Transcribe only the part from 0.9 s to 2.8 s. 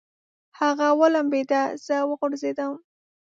ولمبېده، زه وغورځېدم.